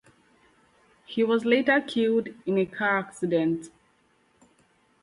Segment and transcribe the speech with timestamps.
[1.05, 3.69] He was later killed in a car accident.